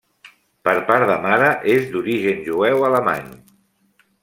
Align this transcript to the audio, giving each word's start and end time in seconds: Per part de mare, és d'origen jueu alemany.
Per 0.67 0.71
part 0.87 1.05
de 1.11 1.17
mare, 1.25 1.51
és 1.75 1.85
d'origen 1.93 2.41
jueu 2.49 2.89
alemany. 2.91 3.31